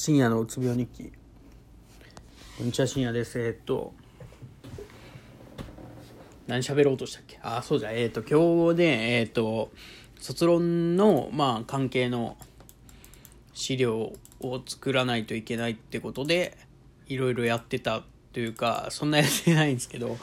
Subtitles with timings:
[0.00, 1.12] 深夜のうつ病日記。
[2.56, 3.40] こんにちは深夜です。
[3.40, 3.92] えっと
[6.46, 7.40] 何喋ろうとしたっけ？
[7.42, 9.72] あそうじゃえっと今日でえっと
[10.20, 12.36] 卒論のまあ関係の
[13.54, 16.56] 資料を作らないといけないってことで
[17.08, 20.16] いろいろやってたというかそんなやってないんですけど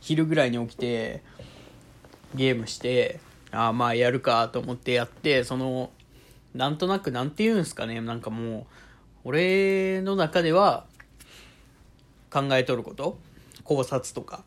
[0.00, 1.22] 昼ぐらいに起きて
[2.34, 3.20] ゲームして
[3.52, 5.92] ああまあやるかと思ってやってその
[6.52, 8.00] なんとなくなんて言うんですかね。
[8.00, 8.66] なんかもう
[9.24, 10.84] 俺の中では
[12.30, 13.18] 考えとること
[13.64, 14.44] 考察とか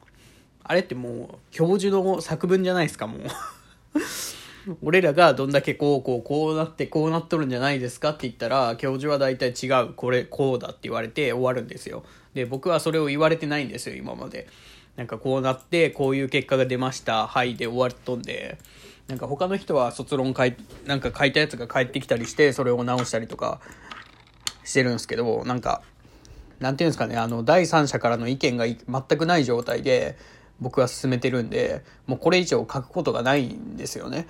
[0.64, 3.22] あれってもう教授の作文じゃないですかもう。
[4.82, 9.94] 俺らがどんだけこうこうこうなってこうなっとるんじゃないですかって言ったら教授は大体違う。
[9.94, 12.04] これこうだって言われて終わるんですよ。
[12.34, 14.48] で僕はそれを言われてないんですよ今まで。
[14.96, 17.28] なんかこうなってこういう結果が出ました。
[17.28, 18.58] はいで終わっとんで。
[19.10, 23.60] なんか他の人は卒論書いなんか書いたやつが返ってきたりしてそれを直したりとか。
[24.64, 25.82] してるんですけどなんか
[26.60, 28.78] なんていうんですかねあの第三者からの意見が全
[29.18, 30.18] くない状態で
[30.60, 34.28] 僕は進めてるんでもうこれ以上書くことがないんですよね。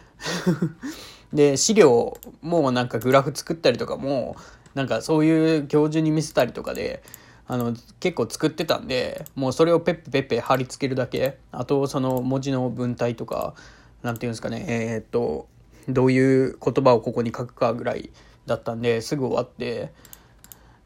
[1.33, 4.35] で資料もなんかグラフ作ったりとかも
[4.75, 7.03] なんかそういう教授に見せたりとかで
[7.47, 11.37] あの結構作ってたんでもうそれをペッペペッペ貼り付けるだけ。
[11.51, 13.53] あとその文字の文体とか
[14.01, 15.47] なんていうんですかねえー、っと
[15.89, 18.09] どういう言葉をここに書くかぐらい
[18.45, 19.91] だったんですぐ終わって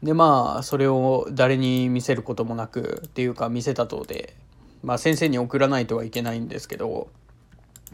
[0.02, 4.36] でまあそれを誰に見せることもなくっていうか見せたとで
[4.82, 7.08] まあ先生に送らないとはいけないんですけど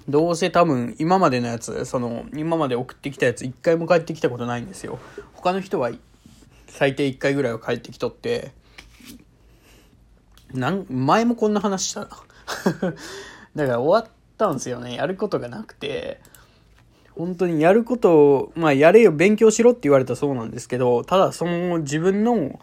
[0.09, 4.99] どうせ多分今までのやつその今まで送ってきたやつ一回も返ってきたことないんですよ。
[5.33, 5.91] 他の人は
[6.67, 8.53] 最低1回ぐらいは帰ってきとって
[10.53, 12.93] なん前もこんな話した だか
[13.55, 14.97] ら終わったんですよね。
[14.97, 16.21] やることがなくて。
[17.17, 22.59] 本当にやることをまあやれよ勉強しろって言われたそうなんですけどただその自分の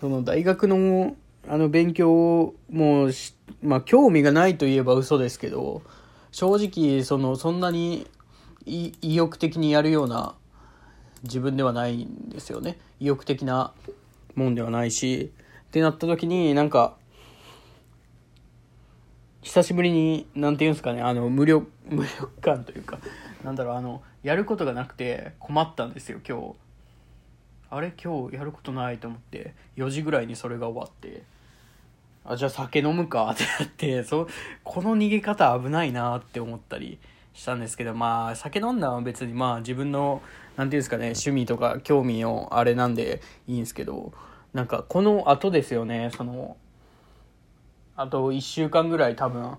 [0.00, 1.16] その大学の
[1.48, 3.10] あの勉強をもう
[3.62, 5.82] まあ興味がないといえば嘘ですけど
[6.32, 8.06] 正直そのそんなに
[8.66, 10.34] 意欲的にやるような
[11.22, 12.78] 自分ではないんですよね。
[13.00, 13.72] 意欲的な
[14.34, 15.32] もんではないし
[15.68, 16.96] ってなった時になんか
[19.42, 22.98] 久しぶりに何て言うんですかねあの無力 無力感というか
[23.44, 26.54] なんだろうあのやることがなくて困ったんですよ今日。
[27.70, 27.92] あれ？
[28.02, 29.54] 今日やることないと思って。
[29.76, 31.22] 4時ぐらいにそれが終わって。
[32.24, 33.30] あじゃあ酒飲むか？
[33.30, 34.04] ってなって。
[34.04, 34.28] そ
[34.64, 36.98] この逃げ方危ないなって思ったり
[37.34, 40.22] したんですけどまあ酒飲んだは別にまあ自分の
[40.56, 44.12] 何て言うんですかね趣味とか興味のあれなんでいいんですけど
[44.54, 46.56] なんかこの後ですよねその
[47.94, 49.58] あと1週間ぐらい多分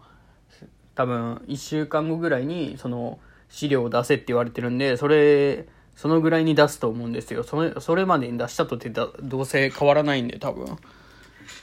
[0.96, 3.20] 多分1週間後ぐらいにその
[3.50, 7.44] 資料を出せって言われてるんでそれそのぐらいに出すと思うんですよ。
[7.44, 10.78] それそれまでに出したとってどうせ変わらないんで多分。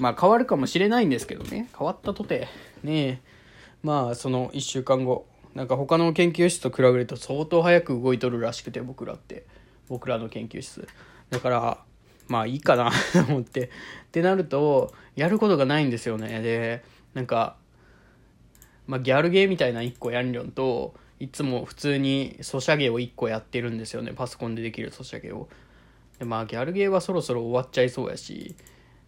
[0.01, 1.71] まあ変わるかもしれないんですけどね。
[1.79, 2.49] 変わったとて。
[2.83, 3.23] ね
[3.85, 5.27] まあその1週間後。
[5.55, 9.47] なんか他の研究室と比べると相当早く動いとるらしくて僕らって。
[9.89, 10.89] 僕らの研究室。
[11.31, 11.79] だから
[12.27, 13.67] まあいいかなと 思って。
[13.67, 13.69] っ
[14.11, 16.43] てなるとやることがないんですよね。
[16.43, 16.83] で
[17.15, 17.55] なんか、
[18.89, 24.13] まあ、ギャルゲーみたいな1個やんりょんといつも普通にソシャゲを1個やってるんですよね。
[24.13, 25.49] パソコンでできるソシャゲを。
[26.19, 28.55] でまあギャルゲーはそろそろ終わっちゃいそうやし。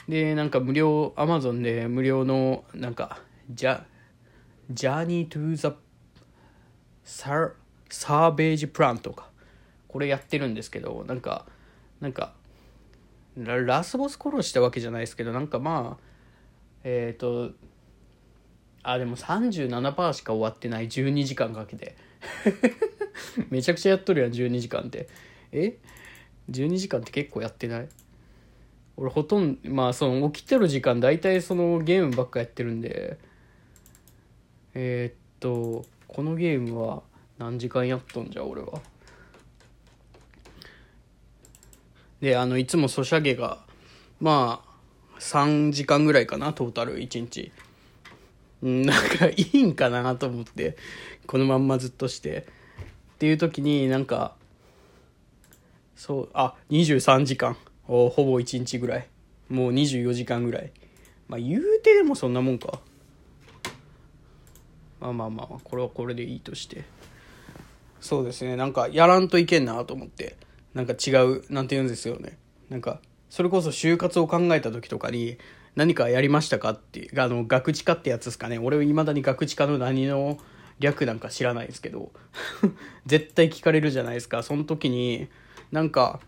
[0.09, 3.83] でなんか無料アマゾンで無料のなんかジャ
[4.71, 5.75] ジャーニートゥーザ
[7.05, 7.51] サ
[7.91, 9.29] サーベージプランとか。
[9.87, 11.45] これやってるんですけどなんか
[12.01, 12.33] なんか
[13.37, 16.05] ラスボス殺したわけじゃないですけどなんかまあ
[16.83, 17.55] えっ、ー、と
[18.83, 20.89] あでも37%しか終わってない。
[20.89, 22.06] 12時間かけて。
[23.51, 25.09] めちゃくちゃやっとるやん12時間って。
[25.53, 25.79] え
[26.51, 27.89] ？12時間って結構やってない？
[28.97, 33.19] 俺ほとんどまあその起きてる時間大体そのゲームばっかやってるんで。
[34.75, 37.03] えー、っとこのゲームは
[37.39, 38.81] 何時間やっとんじゃ俺は。
[42.21, 43.65] であのいつもソシャゲが
[44.21, 47.53] まあ3時間ぐらいかなトータル1日。
[48.63, 50.77] なんかいいんかなと思って
[51.27, 52.47] このまんまずっとして。
[53.17, 54.35] っていう時になんか
[55.95, 57.57] そうあ23時間。
[57.87, 59.09] ほぼ1日ぐらい。
[59.49, 60.71] もう24時間ぐらい。
[61.29, 62.81] まあ言うてでもそんなもんか。
[65.01, 66.85] まあまあまあこれはこれでいいとして。
[68.01, 68.57] そうですね。
[68.57, 70.37] なんかやらんといけんなと思って。
[70.75, 72.37] なんか違うなんて言うんですよね。
[72.69, 73.01] なんか
[73.31, 75.39] それこそ就活を考えた時とかに
[75.77, 78.59] 何かやりましたかってあの学知化ってやつですかね。
[78.59, 80.39] 俺はいまだに学知化の何の
[80.81, 82.11] 略なんか知らないですけど。
[83.07, 84.43] 絶対聞かれるじゃないですか。
[84.43, 85.29] その時に
[85.71, 86.21] なんか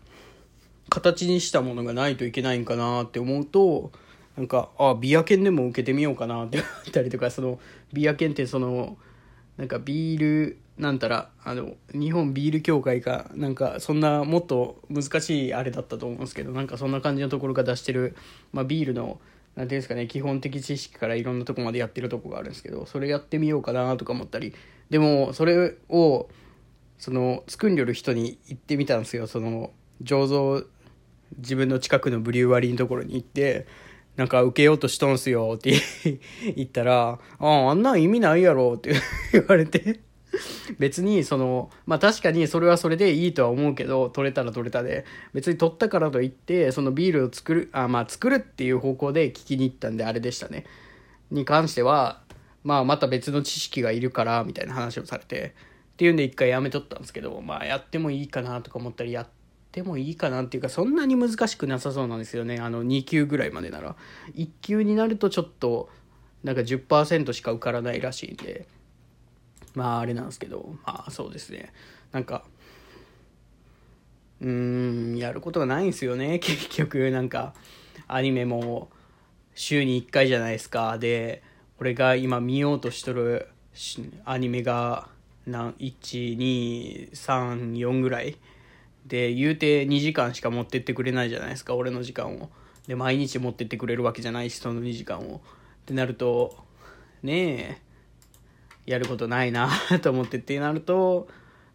[0.89, 3.91] 形にしたものがないといけないんかなって思うと
[4.37, 7.59] なんかあビア犬でも受けてみようかなって思ったりとかその
[7.93, 8.97] ビア犬ってその
[9.57, 18.15] なんかビールなんたらあの日本ビール協会かなんかそんなもっと難しいあれだったと思うんですけどなんかそんな感じのところが出してる、
[18.53, 19.19] まあ、ビールの
[19.55, 24.53] 何ていうんですかね基本的知識からいろんなとこまでやってるとこがあるんですけどそれやってみようかなとか思ったり
[24.89, 26.29] でもそれを
[26.97, 29.71] その作んりょる人に行ってみたんですよその
[30.01, 30.63] 醸造
[31.37, 33.67] 自分の近くのブリュワリーのところに行って
[34.15, 35.73] なんか受けようとしとんすよって
[36.55, 38.93] 言ったら、ああ、あんなん意味ないやろって
[39.31, 40.01] 言われて。
[40.79, 50.65] 別にそのまあ確かにそれはそれでいいとは思うけど取れたら取れたで別に取ったからといってそのビールを作るあまあ作るっていう方向で聞きに行ったんであれでしたね。
[51.31, 52.21] に関しては
[52.63, 55.53] まあまた別の知識がいるからみたいな話をされて
[55.93, 59.27] っていうんで一回やめとったんですけどまあやってもいいかなとか思ったりやっ
[59.71, 62.59] てもいいかなっていうかそんなに難しくなさそうなんですよね。
[62.59, 63.95] あの2級ぐらいまでなら。
[64.35, 65.89] 1級になるとちょっと
[66.43, 68.67] なんか10%しか受からないらしいんで。
[69.75, 71.73] まああれなんですけどまあそうですね。
[72.11, 72.43] なんか
[74.41, 76.39] うーんやることがないんですよね。
[76.39, 77.53] 結局なんか
[78.07, 78.89] アニメも
[79.55, 80.97] 週に1回じゃないですか。
[80.97, 81.43] で
[81.79, 83.47] 俺が今見ようとしとる
[84.25, 85.09] アニメが
[85.47, 88.37] 1234ぐらい。
[89.05, 91.75] で言うて2時間しか持ってってくれないじゃないですか。
[91.75, 92.49] 俺の時間を。
[92.87, 95.37] で毎日持ってってくれるわけじゃないしその2時間を。
[95.37, 95.41] っ
[95.85, 96.57] てなると
[97.23, 97.88] ねえ
[98.89, 99.69] やることないな
[100.01, 101.27] と思ってってなると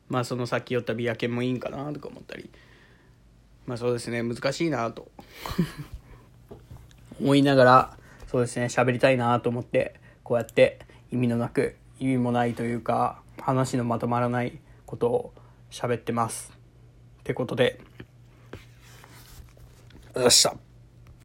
[0.08, 2.50] まあそのさっき言ったビア犬もいいんかなとか思ったり。
[3.66, 5.10] まあそうですね難しいなと。
[7.20, 7.96] 思いながら
[8.26, 9.94] そうですね喋りたいなと思って
[10.24, 10.80] こうやって
[11.12, 15.34] 意味のなく意味もないというか話のまとまらないことを
[15.70, 16.52] 喋ってます。
[17.20, 17.80] ってことで。
[20.16, 20.73] よっしゃ。